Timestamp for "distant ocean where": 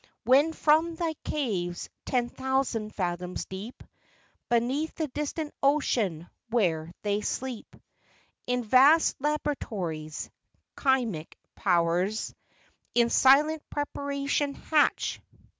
5.09-6.91